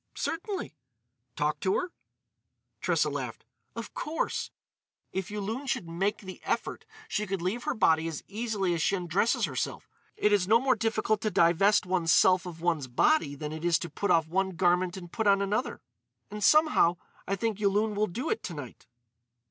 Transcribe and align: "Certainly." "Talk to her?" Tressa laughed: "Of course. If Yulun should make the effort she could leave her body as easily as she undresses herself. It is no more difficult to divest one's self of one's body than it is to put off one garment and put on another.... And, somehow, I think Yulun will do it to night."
"Certainly." 0.15 0.73
"Talk 1.35 1.59
to 1.59 1.75
her?" 1.77 1.91
Tressa 2.81 3.07
laughed: 3.07 3.45
"Of 3.75 3.93
course. 3.93 4.49
If 5.13 5.29
Yulun 5.29 5.67
should 5.67 5.87
make 5.87 6.21
the 6.21 6.41
effort 6.43 6.85
she 7.07 7.27
could 7.27 7.39
leave 7.39 7.65
her 7.65 7.75
body 7.75 8.07
as 8.07 8.23
easily 8.27 8.73
as 8.73 8.81
she 8.81 8.95
undresses 8.95 9.45
herself. 9.45 9.87
It 10.17 10.33
is 10.33 10.47
no 10.47 10.59
more 10.59 10.73
difficult 10.73 11.21
to 11.21 11.29
divest 11.29 11.85
one's 11.85 12.11
self 12.11 12.47
of 12.47 12.61
one's 12.61 12.87
body 12.87 13.35
than 13.35 13.51
it 13.53 13.63
is 13.63 13.77
to 13.77 13.91
put 13.91 14.09
off 14.09 14.27
one 14.27 14.55
garment 14.55 14.97
and 14.97 15.11
put 15.11 15.27
on 15.27 15.39
another.... 15.39 15.83
And, 16.31 16.43
somehow, 16.43 16.97
I 17.27 17.35
think 17.35 17.59
Yulun 17.59 17.93
will 17.93 18.07
do 18.07 18.31
it 18.31 18.41
to 18.41 18.55
night." 18.55 18.87